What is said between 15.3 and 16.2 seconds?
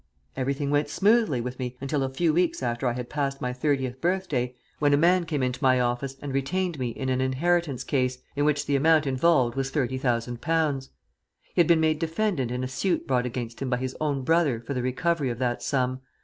that sum.